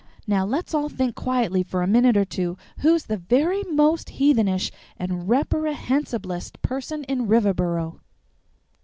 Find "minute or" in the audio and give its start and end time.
1.87-2.25